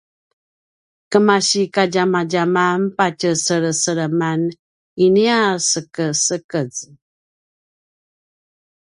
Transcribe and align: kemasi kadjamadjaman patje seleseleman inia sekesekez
kemasi 1.11 1.61
kadjamadjaman 1.75 2.81
patje 2.97 3.31
seleseleman 3.43 4.41
inia 5.05 5.41
sekesekez 5.69 6.75